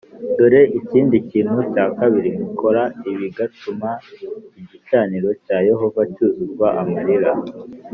[0.37, 2.81] Dore ikindi kintu cya kabiri mukora
[3.19, 3.89] bigatuma
[4.59, 7.31] igicaniro cya Yehova cyuzuzwa amarira